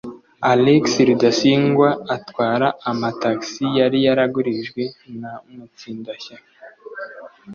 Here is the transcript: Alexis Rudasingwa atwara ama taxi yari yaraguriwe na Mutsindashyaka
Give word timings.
Alexis 0.51 1.05
Rudasingwa 1.07 1.89
atwara 2.15 2.67
ama 2.89 3.09
taxi 3.21 3.65
yari 3.79 3.97
yaraguriwe 4.05 4.83
na 5.21 5.31
Mutsindashyaka 5.53 6.51